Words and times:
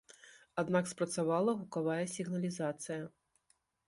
Аднак 0.61 0.87
спрацавала 0.91 1.51
гукавая 1.59 2.05
сігналізацыя. 2.13 3.01